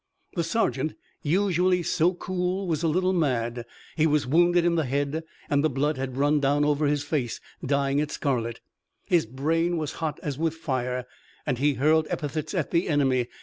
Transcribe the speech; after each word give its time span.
The 0.33 0.43
sergeant, 0.43 0.95
usually 1.21 1.83
so 1.83 2.15
cool, 2.15 2.65
was 2.65 2.81
a 2.81 2.87
little 2.87 3.13
mad. 3.13 3.67
He 3.95 4.07
was 4.07 4.25
wounded 4.25 4.65
in 4.65 4.73
the 4.73 4.85
head, 4.85 5.23
and 5.47 5.63
the 5.63 5.69
blood 5.69 5.97
had 5.97 6.17
run 6.17 6.39
down 6.39 6.65
over 6.65 6.87
his 6.87 7.03
face, 7.03 7.39
dyeing 7.63 7.99
it 7.99 8.09
scarlet. 8.09 8.61
His 9.05 9.27
brain 9.27 9.77
was 9.77 9.91
hot 10.01 10.19
as 10.23 10.39
with 10.39 10.55
fire, 10.55 11.05
and 11.45 11.59
he 11.59 11.75
hurled 11.75 12.07
epithets 12.09 12.55
at 12.55 12.71
the 12.71 12.89
enemy. 12.89 13.27